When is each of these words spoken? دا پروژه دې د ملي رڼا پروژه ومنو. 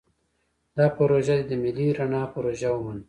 دا 0.77 0.85
پروژه 0.97 1.33
دې 1.39 1.45
د 1.49 1.53
ملي 1.63 1.87
رڼا 1.99 2.23
پروژه 2.33 2.69
ومنو. 2.73 2.99